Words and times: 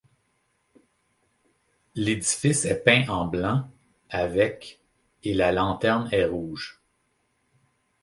L'édifice 1.93 2.65
est 2.65 2.83
peint 2.83 3.07
en 3.07 3.27
blanc 3.27 3.69
avec 4.09 4.81
et 5.21 5.35
la 5.35 5.51
lanterne 5.51 6.09
est 6.11 6.25
rouge. 6.25 6.81